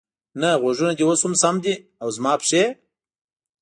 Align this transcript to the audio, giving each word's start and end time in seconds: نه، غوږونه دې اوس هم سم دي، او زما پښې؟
نه، 0.41 0.49
غوږونه 0.61 0.91
دې 0.97 1.03
اوس 1.07 1.21
هم 1.25 1.33
سم 1.41 1.55
دي، 1.63 1.73
او 2.01 2.07
زما 2.15 2.33
پښې؟ 2.41 2.63